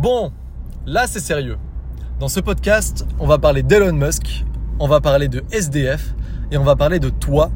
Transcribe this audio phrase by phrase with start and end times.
[0.00, 0.32] Bon,
[0.86, 1.58] là c'est sérieux.
[2.20, 4.46] Dans ce podcast, on va parler d'Elon Musk,
[4.78, 6.14] on va parler de SDF
[6.50, 7.50] et on va parler de toi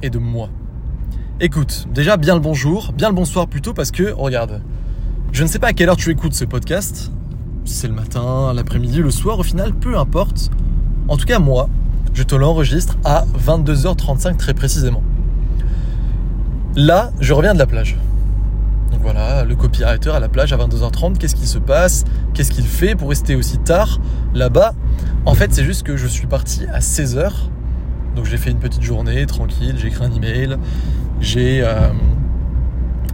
[0.00, 0.48] et de moi.
[1.40, 4.62] Écoute, déjà bien le bonjour, bien le bonsoir plutôt parce que, regarde,
[5.32, 7.10] je ne sais pas à quelle heure tu écoutes ce podcast,
[7.64, 10.52] c'est le matin, l'après-midi, le soir, au final, peu importe.
[11.08, 11.68] En tout cas, moi,
[12.14, 15.02] je te l'enregistre à 22h35 très précisément.
[16.76, 17.96] Là, je reviens de la plage.
[18.90, 22.04] Donc voilà, le copywriter à la plage à 22h30, qu'est-ce qui se passe?
[22.34, 24.00] Qu'est-ce qu'il fait pour rester aussi tard
[24.34, 24.74] là-bas?
[25.26, 27.30] En fait, c'est juste que je suis parti à 16h.
[28.16, 30.56] Donc j'ai fait une petite journée tranquille, j'ai écrit un email,
[31.20, 31.90] j'ai euh,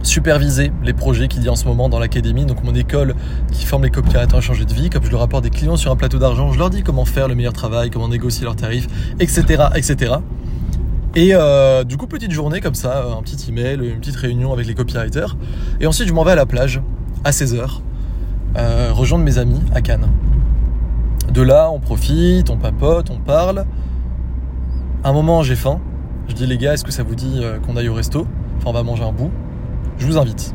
[0.01, 3.15] supervisé les projets qu'il y a en ce moment dans l'académie, donc mon école
[3.51, 4.89] qui forme les copywriters à changer de vie.
[4.89, 7.27] Comme je leur rapporte des clients sur un plateau d'argent, je leur dis comment faire
[7.27, 8.87] le meilleur travail, comment négocier leurs tarifs,
[9.19, 9.65] etc.
[9.75, 10.15] etc.
[11.15, 14.67] Et euh, du coup, petite journée comme ça, un petit email, une petite réunion avec
[14.67, 15.37] les copywriters.
[15.79, 16.81] Et ensuite, je m'en vais à la plage
[17.23, 17.79] à 16h,
[18.57, 20.09] euh, rejoindre mes amis à Cannes.
[21.31, 23.65] De là, on profite, on papote, on parle.
[25.05, 25.79] Un moment, j'ai faim.
[26.27, 28.27] Je dis, les gars, est-ce que ça vous dit euh, qu'on aille au resto?
[28.57, 29.31] Enfin, on va manger un bout.
[29.97, 30.53] Je vous invite.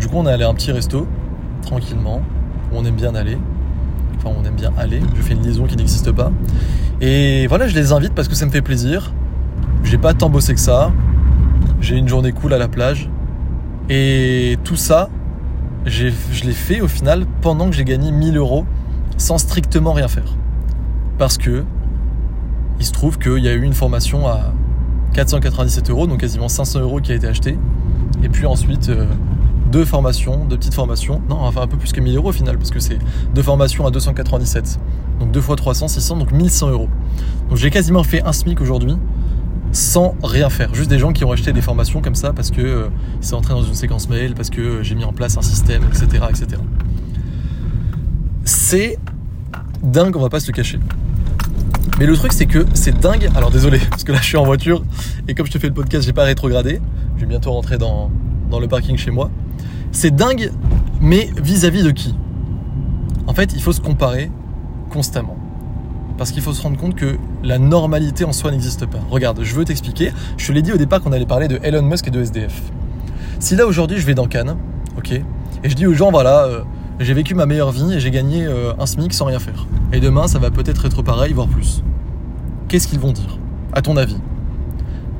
[0.00, 1.06] Du coup, on est allé à un petit resto,
[1.60, 2.22] tranquillement,
[2.72, 3.36] où on aime bien aller.
[4.16, 5.00] Enfin, on aime bien aller.
[5.14, 6.32] Je fais une liaison qui n'existe pas.
[7.02, 9.12] Et voilà, je les invite parce que ça me fait plaisir.
[9.84, 10.92] J'ai pas tant bossé que ça.
[11.80, 13.10] J'ai une journée cool à la plage.
[13.90, 15.10] Et tout ça,
[15.84, 16.06] je
[16.44, 18.64] l'ai fait au final pendant que j'ai gagné 1000 euros
[19.18, 20.36] sans strictement rien faire.
[21.18, 21.64] Parce que
[22.80, 24.52] il se trouve qu'il y a eu une formation à
[25.12, 27.56] 497 euros, donc quasiment 500 euros qui a été acheté.
[28.22, 29.06] Et puis ensuite, euh,
[29.70, 31.22] deux formations, deux petites formations.
[31.28, 32.98] Non, enfin un peu plus que 1000 euros au final, parce que c'est
[33.34, 34.80] deux formations à 297.
[35.20, 36.88] Donc deux fois 300, 600, donc 1100 euros.
[37.48, 38.96] Donc j'ai quasiment fait un SMIC aujourd'hui
[39.74, 40.72] sans rien faire.
[40.72, 42.88] Juste des gens qui ont acheté des formations comme ça parce que euh,
[43.20, 45.82] c'est entré dans une séquence mail, parce que euh, j'ai mis en place un système,
[45.84, 46.24] etc.
[46.30, 46.62] etc.
[48.44, 48.98] C'est
[49.82, 50.78] dingue, on va pas se le cacher.
[51.98, 53.28] Mais le truc c'est que c'est dingue.
[53.34, 54.84] Alors désolé, parce que là je suis en voiture
[55.26, 56.80] et comme je te fais le podcast, j'ai pas rétrogradé.
[57.16, 58.10] Je vais bientôt rentrer dans,
[58.50, 59.30] dans le parking chez moi.
[59.90, 60.52] C'est dingue,
[61.00, 62.14] mais vis-à-vis -vis de qui?
[63.26, 64.30] En fait, il faut se comparer
[64.90, 65.36] constamment.
[66.16, 69.00] Parce qu'il faut se rendre compte que la normalité en soi n'existe pas.
[69.10, 70.12] Regarde, je veux t'expliquer.
[70.36, 72.62] Je te l'ai dit au départ qu'on allait parler de Elon Musk et de SDF.
[73.40, 74.56] Si là aujourd'hui je vais dans Cannes,
[74.96, 75.22] ok, et
[75.64, 76.60] je dis aux gens voilà, euh,
[77.00, 79.66] j'ai vécu ma meilleure vie et j'ai gagné euh, un SMIC sans rien faire.
[79.92, 81.82] Et demain ça va peut-être être pareil, voire plus.
[82.68, 83.38] Qu'est-ce qu'ils vont dire
[83.72, 84.18] À ton avis?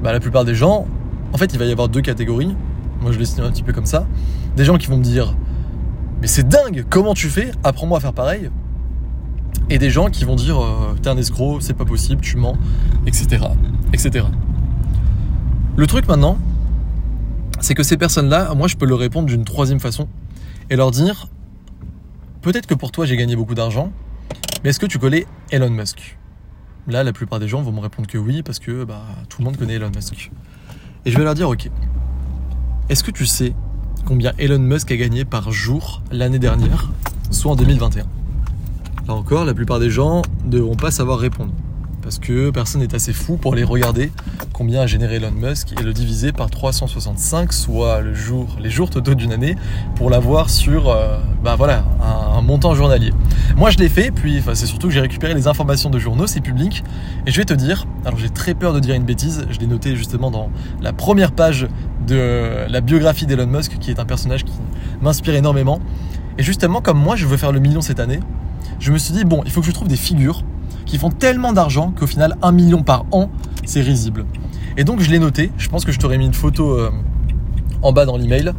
[0.03, 0.87] Bah la plupart des gens,
[1.33, 2.54] en fait il va y avoir deux catégories.
[3.00, 4.06] Moi je l'estime un petit peu comme ça.
[4.56, 5.34] Des gens qui vont me dire
[6.21, 7.50] mais c'est dingue, comment tu fais?
[7.65, 8.49] Apprends-moi à faire pareil
[9.70, 12.56] et des gens qui vont dire euh, t'es un escroc, c'est pas possible, tu mens,
[13.06, 13.44] etc.,
[13.92, 14.26] etc.
[15.76, 16.38] Le truc maintenant,
[17.60, 20.09] c'est que ces personnes-là, moi je peux leur répondre d'une troisième façon
[20.70, 21.28] et leur dire
[22.42, 23.91] peut-être que pour toi j'ai gagné beaucoup d'argent,
[24.62, 26.19] mais est-ce que tu connais Elon Musk?
[26.86, 29.47] Là, la plupart des gens vont me répondre que oui parce que bah, tout le
[29.47, 30.31] monde connaît Elon Musk.
[31.06, 31.71] Et je vais leur dire ok,
[32.91, 33.54] est-ce que tu sais
[34.04, 36.92] combien Elon Musk a gagné par jour l'année dernière,
[37.31, 38.04] soit en 2021
[39.06, 41.53] Là encore, la plupart des gens ne vont pas savoir répondre.
[42.03, 44.12] Parce que personne n'est assez fou pour aller regarder
[44.53, 48.88] combien a généré Elon Musk et le diviser par 365, soit le jour, les jours
[48.88, 49.56] totaux d'une année,
[49.97, 53.12] pour l'avoir sur euh, bah voilà, un, montant journalier.
[53.56, 56.41] Moi je l'ai fait, puis c'est surtout que j'ai récupéré les informations de journaux, c'est
[56.41, 56.84] public,
[57.26, 59.66] et je vais te dire, alors j'ai très peur de dire une bêtise, je l'ai
[59.66, 60.50] noté justement dans
[60.82, 61.69] la première page
[62.06, 64.53] de la biographie d'Elon Musk, qui est un personnage qui
[65.00, 65.81] m'inspire énormément.
[66.36, 68.21] Et justement, comme moi je veux faire le million cette année,
[68.81, 70.45] je me suis dit, bon, il faut que je trouve des figures
[70.87, 73.31] qui font tellement d'argent qu'au final, un million par an,
[73.65, 74.27] c'est risible.
[74.77, 75.51] Et donc, je l'ai noté.
[75.57, 76.91] Je pense que je t'aurais mis une photo euh,
[77.83, 78.53] en bas dans l'email.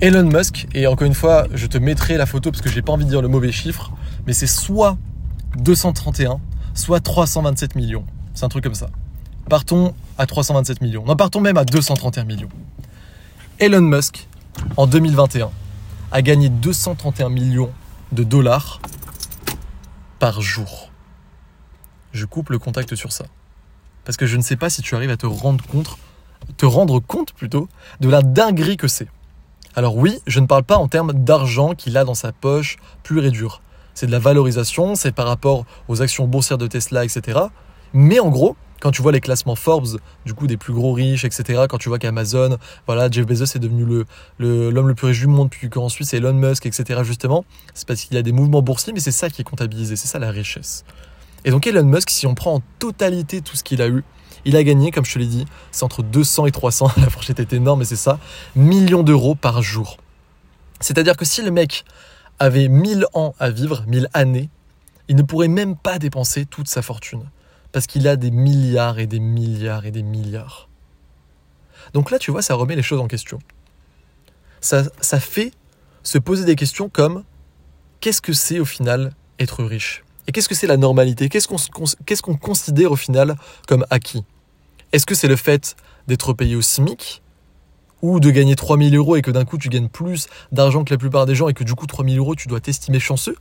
[0.00, 2.92] Elon Musk, et encore une fois, je te mettrai la photo parce que j'ai pas
[2.92, 3.92] envie de dire le mauvais chiffre,
[4.26, 4.98] mais c'est soit
[5.56, 6.40] 231,
[6.74, 8.04] soit 327 millions.
[8.34, 8.88] C'est un truc comme ça.
[9.48, 11.04] Partons à 327 millions.
[11.06, 12.48] Non, partons même à 231 millions.
[13.60, 14.26] Elon Musk,
[14.76, 15.50] en 2021,
[16.10, 17.70] a gagné 231 millions
[18.12, 18.80] de dollars
[20.24, 20.90] par jour.
[22.14, 23.26] Je coupe le contact sur ça.
[24.06, 25.98] Parce que je ne sais pas si tu arrives à te rendre compte,
[26.56, 27.68] te rendre compte plutôt,
[28.00, 29.08] de la dinguerie que c'est.
[29.76, 33.22] Alors oui, je ne parle pas en termes d'argent qu'il a dans sa poche pur
[33.26, 33.60] et dur.
[33.92, 37.40] C'est de la valorisation, c'est par rapport aux actions boursières de Tesla, etc.
[37.92, 41.24] Mais en gros, quand tu vois les classements Forbes, du coup des plus gros riches,
[41.24, 41.62] etc.
[41.70, 44.04] Quand tu vois qu'Amazon, voilà, Jeff Bezos est devenu le
[44.70, 47.00] l'homme le, plus riche du monde, puis qu'ensuite c'est Elon Musk, etc.
[47.02, 49.96] Justement, c'est parce qu'il y a des mouvements boursiers, mais c'est ça qui est comptabilisé,
[49.96, 50.84] c'est ça la richesse.
[51.46, 54.04] Et donc Elon Musk, si on prend en totalité tout ce qu'il a eu,
[54.44, 57.40] il a gagné, comme je te l'ai dit, c'est entre 200 et 300, la fourchette
[57.40, 58.18] est énorme, mais c'est ça,
[58.54, 59.96] millions d'euros par jour.
[60.80, 61.86] C'est-à-dire que si le mec
[62.38, 64.50] avait 1000 ans à vivre, 1000 années,
[65.08, 67.22] il ne pourrait même pas dépenser toute sa fortune.
[67.74, 70.68] Parce qu'il a des milliards et des milliards et des milliards.
[71.92, 73.40] Donc là, tu vois, ça remet les choses en question.
[74.60, 74.84] Ça,
[75.18, 75.50] fait
[76.04, 77.24] se poser des questions comme
[77.98, 80.04] qu'est-ce que c'est au final être riche?
[80.28, 81.28] Et qu'est-ce que c'est la normalité?
[81.28, 81.48] Qu'est-ce
[82.22, 83.34] qu'on considère au final
[83.66, 84.24] comme acquis?
[84.92, 85.74] Est-ce que c'est le fait
[86.06, 87.22] d'être payé au SMIC
[88.02, 90.98] ou de gagner 3000 euros et que d'un coup tu gagnes plus d'argent que la
[90.98, 93.36] plupart des gens et que du coup 3000 euros tu dois t'estimer chanceux?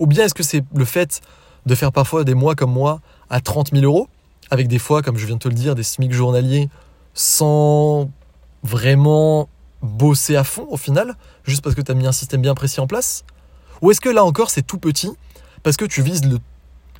[0.00, 1.20] Ou bien est-ce que c'est le fait
[1.64, 3.00] de faire parfois des mois comme moi
[3.32, 4.08] à 30 000 euros,
[4.50, 6.68] avec des fois, comme je viens de te le dire, des SMIC journaliers
[7.14, 8.10] sans
[8.62, 9.48] vraiment
[9.80, 12.78] bosser à fond au final, juste parce que tu as mis un système bien précis
[12.78, 13.24] en place?
[13.80, 15.10] Ou est-ce que là encore c'est tout petit,
[15.62, 16.22] parce que tu vises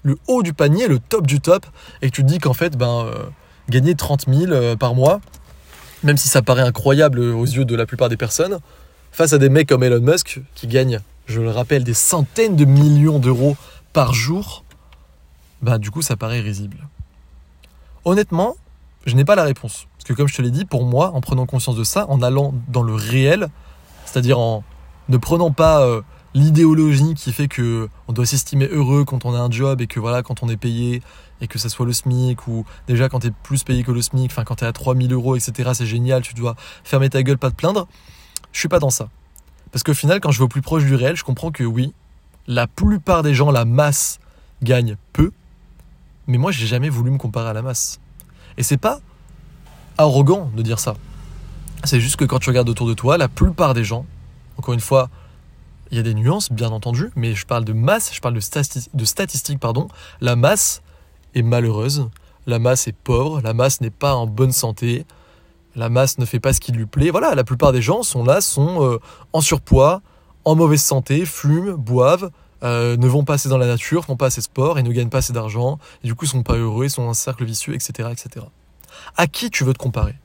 [0.05, 1.67] le, haut du panier, le top du top,
[2.01, 3.25] et que tu te dis qu'en fait, ben, euh,
[3.69, 5.21] gagner 30 000 euh, par mois,
[6.03, 8.59] même si ça paraît incroyable aux yeux de la plupart des personnes,
[9.13, 12.65] face à des mecs comme Elon Musk, qui gagnent, je le rappelle, des centaines de
[12.65, 13.57] millions d'euros
[13.93, 14.65] par jour,
[15.63, 16.89] bah du coup ça paraît risible.
[18.05, 18.57] Honnêtement,
[19.07, 19.87] je n'ai pas la réponse.
[19.97, 22.23] Parce que comme je te l'ai dit, pour moi, en prenant conscience de ça, en
[22.23, 23.49] allant dans le réel,
[24.05, 24.65] c'est-à-dire en
[25.09, 26.03] ne prenant pas euh,
[26.35, 30.01] l'idéologie qui fait que on doit s'estimer heureux quand on a un job et que
[30.01, 31.03] voilà, quand on est payé
[31.41, 34.03] et que ça soit le SMIC ou déjà quand tu es plus payé que le
[34.03, 37.23] SMIC, enfin quand tu es à 3000 euros, etc., c'est génial, tu dois fermer ta
[37.23, 37.87] gueule, pas te plaindre.
[38.53, 39.09] Je suis pas dans ça.
[39.71, 41.95] Parce qu'au final, quand je vais au plus proche du réel, je comprends que oui,
[42.47, 44.21] la plupart des gens, la masse,
[44.63, 45.33] gagnent peu.
[46.33, 48.01] Mais moi, j'ai jamais voulu me comparer à la masse.
[48.57, 49.01] Et c'est pas
[49.99, 50.95] arrogant de dire ça.
[51.85, 54.07] C'est juste que quand tu regardes autour de toi, la plupart des gens,
[54.57, 55.11] encore une fois,
[55.91, 59.05] il y a des nuances, bien entendu, mais je parle de masse, je parle de,
[59.05, 59.89] statistiques, pardon.
[60.23, 60.81] La masse
[61.35, 62.09] est malheureuse,
[62.47, 65.05] la masse est pauvre, la masse n'est pas en bonne santé,
[65.77, 67.11] la masse ne fait pas ce qui lui plaît.
[67.11, 68.99] Voilà, la plupart des gens sont là, sont euh,
[69.35, 70.01] en surpoids,
[70.47, 72.31] en mauvaise santé, fument, boivent,
[72.63, 74.91] euh, ne vont pas assez dans la nature, font pas assez de sport et ne
[74.93, 77.75] gagnent pas assez d'argent, du coup sont pas heureux, ils sont dans un cercle vicieux,
[77.75, 78.47] etc., etc.
[79.17, 80.17] À qui tu veux te comparer?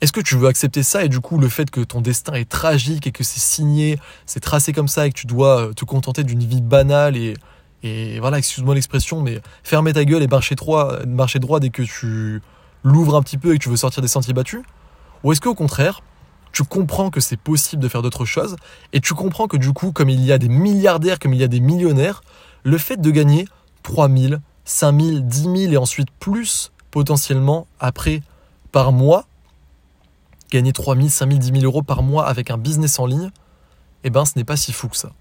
[0.00, 2.48] Est-ce que tu veux accepter ça et du coup le fait que ton destin est
[2.48, 5.84] tragique et que c'est signé, c'est tracé comme ça et que tu dois euh, te
[5.84, 7.34] contenter d'une vie banale et,
[7.82, 11.82] et voilà, excuse-moi l'expression, mais fermer ta gueule et marcher droit, marcher droit dès que
[11.82, 12.42] tu
[12.84, 14.62] l'ouvres un petit peu et que tu veux sortir des sentiers battus?
[15.22, 16.02] Ou est-ce qu'au contraire,
[16.52, 18.56] tu comprends que c'est possible de faire d'autres choses,
[18.92, 21.44] et tu comprends que du coup, comme il y a des milliardaires, comme il y
[21.44, 22.22] a des millionnaires,
[22.62, 23.46] le fait de gagner
[23.82, 28.22] 3000, 5000, 10 000 et ensuite plus potentiellement après
[28.70, 29.26] par mois,
[30.50, 33.30] gagner 3000, 5000, 10 000 euros par mois avec un business en ligne,
[34.04, 35.12] eh ben ce n'est pas si fou que ça.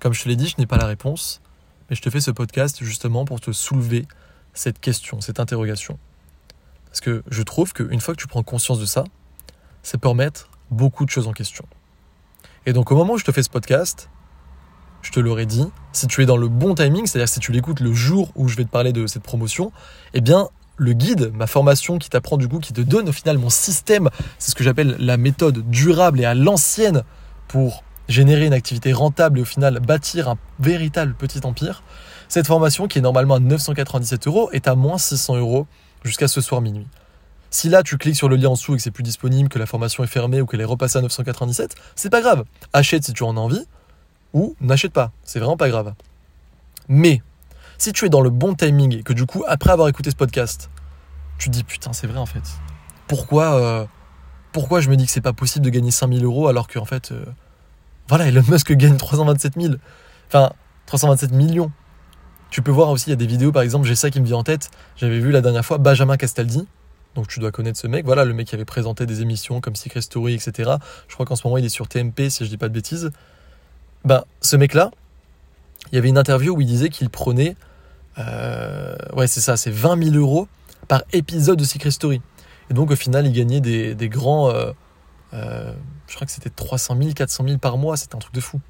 [0.00, 1.40] Comme je te l'ai dit, je n'ai pas la réponse,
[1.88, 4.06] mais je te fais ce podcast justement pour te soulever
[4.52, 5.98] cette question, cette interrogation.
[6.86, 9.04] Parce que je trouve qu'une fois que tu prends conscience de ça,
[9.82, 11.64] ça peut remettre beaucoup de choses en question.
[12.66, 14.08] Et donc au moment où je te fais ce podcast,
[15.02, 17.80] je te l'aurais dit, si tu es dans le bon timing, c'est-à-dire si tu l'écoutes
[17.80, 19.72] le jour où je vais te parler de cette promotion,
[20.14, 23.38] eh bien le guide, ma formation qui t'apprend du coup, qui te donne au final
[23.38, 27.02] mon système, c'est ce que j'appelle la méthode durable et à l'ancienne
[27.48, 31.82] pour générer une activité rentable et au final bâtir un véritable petit empire.
[32.28, 35.66] Cette formation qui est normalement à 997 euros est à moins 600 euros
[36.04, 36.86] jusqu'à ce soir minuit.
[37.50, 39.58] Si là tu cliques sur le lien en dessous et que c'est plus disponible, que
[39.58, 42.44] la formation est fermée ou qu'elle est repassée à 997, c'est pas grave.
[42.72, 43.66] Achète si tu en as envie
[44.32, 45.10] ou n'achète pas.
[45.24, 45.94] C'est vraiment pas grave.
[46.88, 47.22] Mais
[47.78, 50.16] si tu es dans le bon timing et que du coup, après avoir écouté ce
[50.16, 50.70] podcast,
[51.38, 52.42] tu te dis putain, c'est vrai en fait.
[53.08, 53.84] Pourquoi, euh,
[54.52, 57.10] pourquoi je me dis que c'est pas possible de gagner 5000 euros alors qu'en fait,
[57.10, 57.24] euh,
[58.08, 59.74] voilà, Elon Musk gagne 327 000.
[60.28, 60.52] Enfin,
[60.86, 61.72] 327 millions.
[62.50, 64.26] Tu peux voir aussi, il y a des vidéos, par exemple, j'ai ça qui me
[64.26, 64.70] vient en tête.
[64.96, 66.66] J'avais vu la dernière fois Benjamin Castaldi,
[67.14, 68.04] donc tu dois connaître ce mec.
[68.04, 70.72] Voilà, le mec qui avait présenté des émissions comme Secret Story, etc.
[71.08, 73.10] Je crois qu'en ce moment il est sur TMP, si je dis pas de bêtises.
[74.04, 74.90] Ben, ce mec-là,
[75.90, 77.56] il y avait une interview où il disait qu'il prenait,
[78.18, 80.48] euh, ouais c'est ça, c'est 20 000 euros
[80.88, 82.22] par épisode de Secret Story.
[82.70, 84.72] Et donc au final, il gagnait des, grands, euh,
[85.34, 85.72] euh,
[86.06, 88.60] je crois que c'était 300 000, 400 000 par mois, c'était un truc de fou.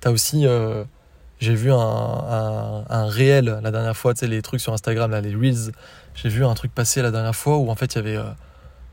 [0.00, 0.46] T'as aussi,
[1.40, 5.34] j'ai vu un, réel la dernière fois, tu sais, les trucs sur Instagram, là, les
[5.34, 5.72] Reels.
[6.14, 8.24] J'ai vu un truc passer la dernière fois où en fait il y avait, euh,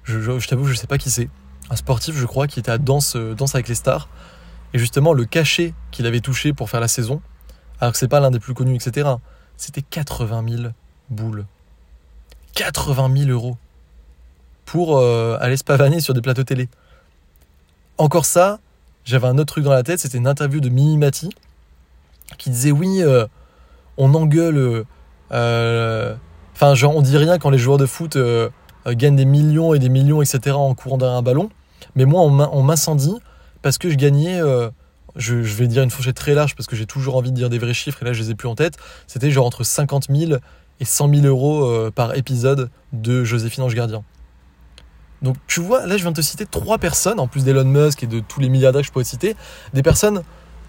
[0.03, 1.27] je, je, t'avoue, je sais pas qui c'est,
[1.71, 4.07] un sportif, je crois, qui était à danse, euh, danse avec les stars.
[4.73, 7.21] Et justement, le cachet qu'il avait touché pour faire la saison,
[7.79, 9.09] alors que c'est pas l'un des plus connus, etc.,
[9.57, 10.63] c'était 80 000
[11.09, 11.45] boules.
[12.53, 13.57] 80 000 euros
[14.65, 16.69] pour euh, aller se pavaner sur des plateaux télé.
[17.97, 18.59] Encore ça,
[19.03, 21.29] j'avais un autre truc dans la tête, c'était une interview de Mimimati
[22.37, 23.25] qui disait oui, euh,
[23.97, 24.85] on engueule.
[25.31, 26.15] Euh,
[26.53, 28.49] enfin, genre, on dit rien quand les joueurs de foot euh,
[28.87, 30.55] gagnent des millions et des millions, etc.
[30.55, 31.49] en courant derrière un ballon.
[31.95, 33.15] Mais moi, on m'incendie
[33.65, 34.69] parce que je gagnais, euh,
[35.15, 37.49] je, je, vais dire une fourchette très large parce que j'ai toujours envie de dire
[37.49, 38.77] des vrais chiffres et là je les ai plus en tête,
[39.07, 40.33] c'était genre entre 50 000
[40.79, 44.03] et 100 000 euros euh, par épisode de Joséphine Ange Gardien.
[45.23, 48.03] Donc tu vois, là je viens de te citer trois personnes, en plus d'Elon Musk
[48.03, 49.35] et de tous les milliardaires que je pourrais citer,
[49.73, 50.21] des personnes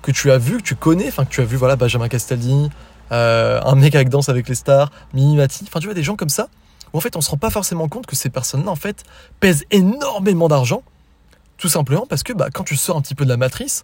[0.06, 2.70] que tu as vues, que tu connais, enfin que tu as vu, voilà, Benjamin Castaldi,
[3.10, 6.28] euh, un mec avec Danse avec les stars, Minimati, enfin tu vois, des gens comme
[6.28, 6.48] ça,
[6.92, 9.02] où en fait on se rend pas forcément compte que ces personnes-là en fait
[9.40, 10.84] pèsent énormément d'argent,
[11.58, 13.82] tout simplement parce que bah, quand tu sors un petit peu de la matrice,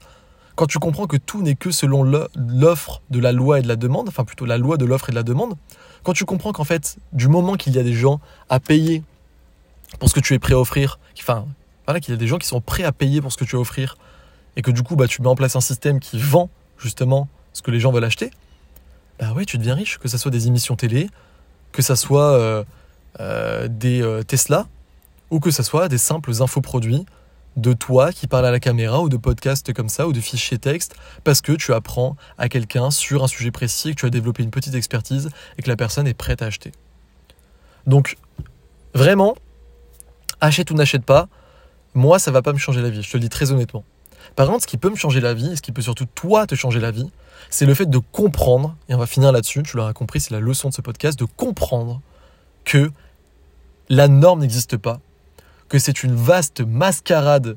[0.55, 3.75] quand tu comprends que tout n'est que selon l'offre de la loi et de la
[3.75, 5.55] demande, enfin plutôt la loi de l'offre et de la demande,
[6.05, 9.03] quand tu comprends qu'en fait, du moment qu'il y a des gens à payer
[9.99, 11.47] pour ce que tu es prêt à offrir, enfin,
[11.85, 13.57] voilà, qu'il y a des gens qui sont prêts à payer pour ce que tu
[13.57, 13.97] vas offrir,
[14.57, 17.63] et que du coup, bah, tu mets en place un système qui vend justement ce
[17.63, 18.31] que les gens veulent acheter,
[19.19, 21.09] bah oui, tu deviens riche, que ce soit des émissions télé,
[21.71, 22.65] que ce soit euh,
[23.21, 24.67] euh, des euh, Tesla,
[25.31, 27.07] ou que ce soit des simples infoproduits
[27.57, 30.59] de toi qui parle à la caméra, ou de podcasts comme ça, ou de fichiers
[30.59, 34.43] texte, parce que tu apprends à quelqu'un sur un sujet précis, que tu as développé
[34.43, 35.29] une petite expertise,
[35.59, 36.73] et que la personne est prête à acheter.
[37.87, 38.17] Donc,
[38.95, 39.37] vraiment,
[40.41, 41.29] achète ou n'achète pas,
[41.95, 43.85] moi, ça va pas me changer la vie, je te le dis très honnêtement.
[44.37, 46.55] Par contre, ce qui peut me changer la vie, ce qui peut surtout toi te
[46.55, 47.11] changer la vie,
[47.51, 50.41] c'est le fait de comprendre, et on va finir là-dessus, tu l'auras compris, c'est la
[50.41, 52.01] leçon de ce podcast, de comprendre
[52.65, 52.91] que
[53.89, 55.01] la norme n'existe pas,
[55.69, 57.57] que c'est une vaste mascarade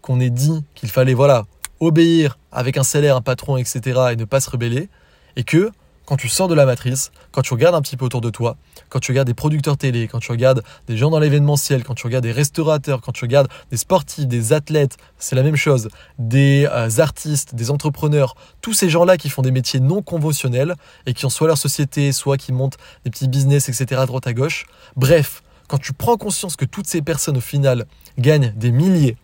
[0.00, 1.44] qu'on ait dit qu'il fallait voilà
[1.80, 3.80] obéir avec un salaire, un patron, etc.
[4.12, 4.88] et ne pas se rebeller,
[5.36, 5.70] et que
[6.06, 8.56] quand tu sors de la matrice, quand tu regardes un petit peu autour de toi,
[8.88, 12.06] quand tu regardes des producteurs télé, quand tu regardes des gens dans l'événementiel, quand tu
[12.06, 16.66] regardes des restaurateurs, quand tu regardes des sportifs, des athlètes, c'est la même chose, des
[16.70, 21.26] euh, artistes, des entrepreneurs, tous ces gens-là qui font des métiers non conventionnels et qui
[21.26, 24.02] ont soit leur société, soit qui montent des petits business, etc.
[24.06, 24.66] droite à gauche.
[24.94, 27.86] Bref, quand tu prends conscience que toutes ces personnes au final
[28.18, 29.16] gagnent des milliers,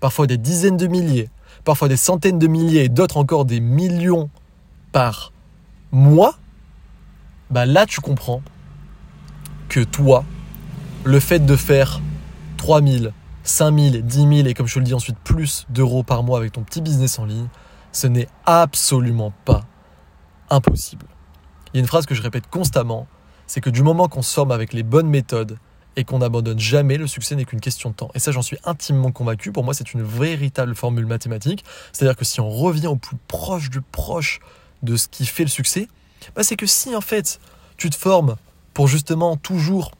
[0.00, 1.30] parfois des dizaines de milliers,
[1.64, 4.28] parfois des centaines de milliers et d'autres encore des millions
[4.92, 5.32] par
[5.92, 6.36] moi,
[7.50, 8.42] bah là tu comprends
[9.68, 10.24] que toi,
[11.04, 12.00] le fait de faire
[12.58, 13.12] 3000,
[13.44, 16.52] 5000, 10 000 et comme je te le dis ensuite plus d'euros par mois avec
[16.52, 17.48] ton petit business en ligne,
[17.92, 19.64] ce n'est absolument pas
[20.50, 21.06] impossible.
[21.72, 23.06] Il y a une phrase que je répète constamment,
[23.46, 25.58] c'est que du moment qu'on se forme avec les bonnes méthodes
[25.96, 28.10] et qu'on n'abandonne jamais, le succès n'est qu'une question de temps.
[28.14, 29.50] Et ça, j'en suis intimement convaincu.
[29.50, 31.64] Pour moi, c'est une véritable formule mathématique.
[31.92, 34.38] C'est-à-dire que si on revient au plus proche du proche
[34.82, 35.88] de ce qui fait le succès,
[36.34, 37.40] bah c'est que si en fait
[37.76, 38.36] tu te formes
[38.74, 39.92] pour justement toujours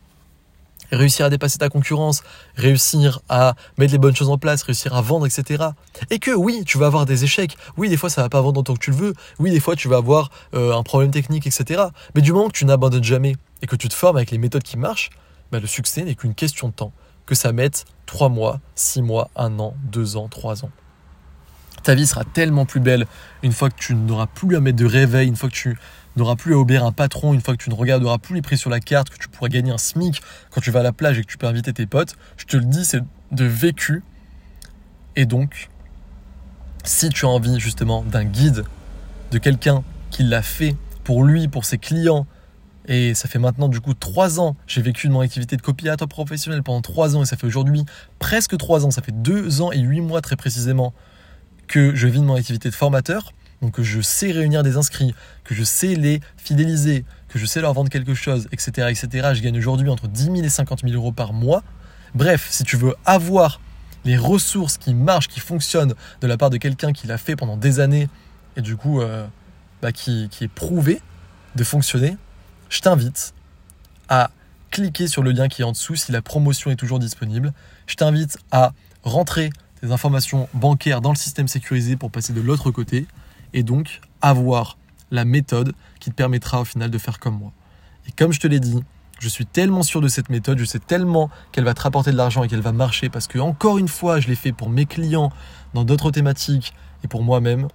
[0.91, 2.23] réussir à dépasser ta concurrence,
[2.57, 5.65] réussir à mettre les bonnes choses en place, réussir à vendre, etc.
[6.11, 8.61] Et que oui, tu vas avoir des échecs, oui, des fois ça va pas vendre
[8.61, 11.47] autant que tu le veux, oui, des fois tu vas avoir euh, un problème technique,
[11.47, 11.85] etc.
[12.15, 14.63] Mais du moment que tu n'abandonnes jamais et que tu te formes avec les méthodes
[14.63, 15.11] qui marchent,
[15.53, 16.93] bah, le succès n'est qu'une question de temps.
[17.27, 20.71] Que ça mette 3 mois, 6 mois, 1 an, 2 ans, 3 ans
[21.83, 23.07] ta vie sera tellement plus belle
[23.43, 25.79] une fois que tu n'auras plus à mettre de réveil, une fois que tu
[26.17, 28.59] n'auras plus à obéir un patron, une fois que tu ne regarderas plus les prix
[28.59, 30.21] sur la carte, que tu pourras gagner un SMIC
[30.51, 32.17] quand tu vas à la plage et que tu peux inviter tes potes.
[32.37, 34.03] Je te le dis, c'est de vécu.
[35.17, 35.69] Et donc,
[36.85, 38.65] si tu as envie justement d'un guide,
[39.31, 42.27] de quelqu'un qui l'a fait pour lui, pour ses clients,
[42.87, 46.63] et ça fait maintenant du coup trois ans, j'ai vécu mon activité de copiateur professionnel
[46.63, 47.85] pendant trois ans, et ça fait aujourd'hui
[48.19, 50.95] presque trois ans, ça fait deux ans et huit mois très précisément
[51.69, 53.33] que je vis de mon activité de formateur,
[53.63, 57.61] donc que je sais réunir des inscrits, que je sais les fidéliser, que je sais
[57.61, 58.89] leur vendre quelque chose, etc.
[58.91, 59.31] etc.
[59.35, 61.63] Je gagne aujourd'hui entre 10 000 et 50 000 euros par mois.
[62.15, 63.61] Bref, si tu veux avoir
[64.05, 67.57] les ressources qui marchent, qui fonctionnent de la part de quelqu'un qui l'a fait pendant
[67.57, 68.09] des années
[68.57, 69.27] et du coup euh,
[69.83, 71.03] bah, qui, qui est prouvé
[71.57, 72.17] de fonctionner,
[72.71, 73.35] je t'invite
[74.09, 74.31] à
[74.71, 77.53] cliquer sur le lien qui est en dessous si la promotion est toujours disponible.
[77.87, 78.73] Je t'invite à
[79.03, 79.51] rentrer
[79.83, 83.07] des informations bancaires dans le système sécurisé pour passer de l'autre côté
[83.53, 84.79] et donc avoir
[85.11, 87.53] la méthode qui te permettra au final de faire comme moi.
[88.07, 88.83] Et comme je te l'ai dit,
[89.19, 92.17] je suis tellement sûr de cette méthode, je sais tellement qu'elle va te rapporter de
[92.17, 94.87] l'argent et qu'elle va marcher parce que encore une fois, je l'ai fait pour mes
[94.87, 95.33] clients
[95.75, 97.69] dans d'autres thématiques et pour moi-même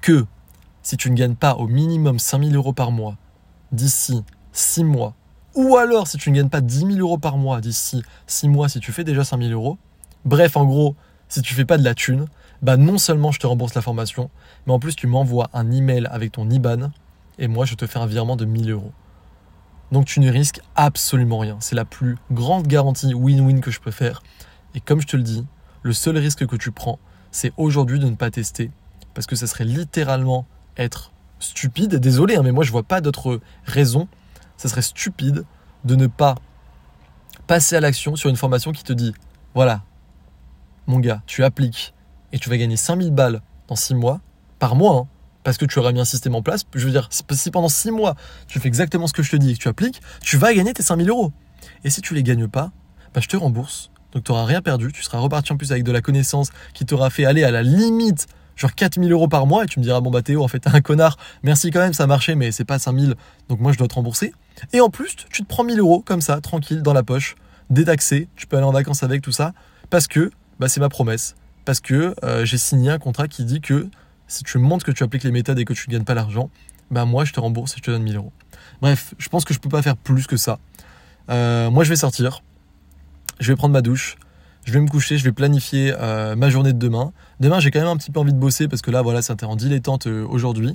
[0.00, 0.26] que
[0.82, 3.16] si tu ne gagnes pas au minimum 5000 euros par mois
[3.72, 4.22] d'ici
[4.52, 5.14] 6 mois,
[5.54, 8.68] ou alors si tu ne gagnes pas 10 000 euros par mois d'ici 6 mois,
[8.68, 9.78] si tu fais déjà 5000 euros,
[10.26, 10.96] Bref, en gros,
[11.28, 12.26] si tu fais pas de la thune,
[12.60, 14.28] bah non seulement je te rembourse la formation,
[14.66, 16.90] mais en plus tu m'envoies un email avec ton IBAN
[17.38, 18.90] et moi je te fais un virement de 1000 euros.
[19.92, 21.58] Donc tu ne risques absolument rien.
[21.60, 24.24] C'est la plus grande garantie win-win que je peux faire.
[24.74, 25.46] Et comme je te le dis,
[25.82, 26.98] le seul risque que tu prends,
[27.30, 28.72] c'est aujourd'hui de ne pas tester.
[29.14, 30.44] Parce que ça serait littéralement
[30.76, 31.94] être stupide.
[32.00, 34.08] Désolé, hein, mais moi je vois pas d'autre raison.
[34.56, 35.44] Ça serait stupide
[35.84, 36.34] de ne pas
[37.46, 39.14] passer à l'action sur une formation qui te dit
[39.54, 39.84] voilà,
[40.86, 41.94] mon gars, tu appliques
[42.32, 44.20] et tu vas gagner 5000 balles dans 6 mois,
[44.58, 45.06] par mois, hein,
[45.44, 47.90] parce que tu auras mis un système en place, je veux dire, si pendant 6
[47.90, 48.16] mois,
[48.48, 50.72] tu fais exactement ce que je te dis et que tu appliques, tu vas gagner
[50.72, 51.32] tes 5000 euros.
[51.84, 52.72] Et si tu les gagnes pas,
[53.14, 53.90] bah, je te rembourse.
[54.12, 56.84] Donc tu n'auras rien perdu, tu seras reparti en plus avec de la connaissance qui
[56.84, 58.26] t'aura fait aller à la limite
[58.56, 60.74] genre 4000 euros par mois et tu me diras bon bah Théo en fait t'es
[60.74, 61.16] un connard.
[61.42, 63.14] Merci quand même ça a marché mais c'est pas 5000
[63.48, 64.32] donc moi je dois te rembourser.
[64.72, 67.36] Et en plus tu te prends 1000 euros comme ça tranquille dans la poche
[67.68, 68.28] détaxé.
[68.36, 69.52] Tu peux aller en vacances avec tout ça
[69.90, 71.34] parce que bah, c'est ma promesse.
[71.64, 73.88] Parce que euh, j'ai signé un contrat qui dit que
[74.28, 76.50] si tu montres que tu appliques les méthodes et que tu ne gagnes pas l'argent
[76.90, 78.32] bah moi je te rembourse et je te donne 1000 euros.
[78.80, 80.58] Bref je pense que je peux pas faire plus que ça.
[81.30, 82.42] Euh, moi je vais sortir.
[83.40, 84.16] Je vais prendre ma douche.
[84.64, 87.12] Je vais me coucher, je vais planifier euh, ma journée de demain.
[87.38, 89.46] Demain, j'ai quand même un petit peu envie de bosser parce que là, voilà, c'était
[89.46, 90.74] en dilettante euh, aujourd'hui.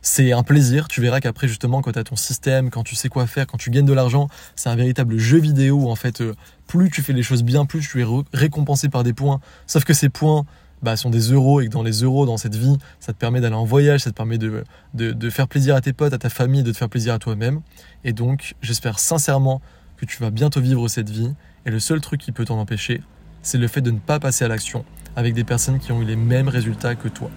[0.00, 0.88] C'est un plaisir.
[0.88, 3.58] Tu verras qu'après, justement, quand tu as ton système, quand tu sais quoi faire, quand
[3.58, 6.34] tu gagnes de l'argent, c'est un véritable jeu vidéo où, en fait, euh,
[6.66, 9.40] plus tu fais les choses bien, plus tu es récompensé par des points.
[9.66, 10.44] Sauf que ces points,
[10.82, 13.40] bah, sont des euros et que dans les euros, dans cette vie, ça te permet
[13.40, 14.62] d'aller en voyage, ça te permet de,
[14.94, 17.18] de, de, faire plaisir à tes potes, à ta famille, de te faire plaisir à
[17.18, 17.60] toi-même.
[18.04, 19.60] Et donc, j'espère sincèrement
[19.96, 21.34] que tu vas bientôt vivre cette vie.
[21.66, 23.02] Et le seul truc qui peut t'en empêcher,
[23.42, 24.84] c'est le fait de ne pas passer à l'action
[25.16, 27.30] avec des personnes qui ont eu les mêmes résultats que toi.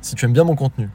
[0.00, 0.88] Si tu aimes bien mon contenu,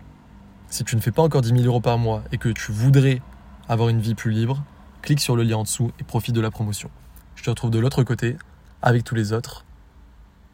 [0.73, 3.21] si tu ne fais pas encore 10 000 euros par mois et que tu voudrais
[3.69, 4.63] avoir une vie plus libre,
[5.03, 6.89] clique sur le lien en dessous et profite de la promotion.
[7.35, 8.37] Je te retrouve de l'autre côté
[8.81, 9.65] avec tous les autres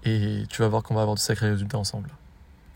[0.04, 2.10] et tu vas voir qu'on va avoir de sacrés résultats ensemble.